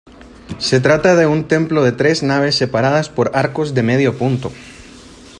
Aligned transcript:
Se 0.57 0.79
trata 0.79 1.15
de 1.15 1.27
un 1.27 1.47
templo 1.47 1.83
de 1.83 1.91
tres 1.91 2.23
naves 2.23 2.55
separadas 2.55 3.09
por 3.09 3.29
arcos 3.35 3.75
de 3.75 3.83
medio 3.83 4.17
punto. 4.17 4.51